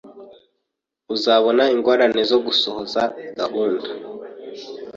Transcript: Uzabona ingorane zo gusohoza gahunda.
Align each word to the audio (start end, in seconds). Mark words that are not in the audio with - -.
Uzabona 1.15 1.63
ingorane 1.75 2.21
zo 2.31 2.37
gusohoza 2.45 3.01
gahunda. 3.39 3.85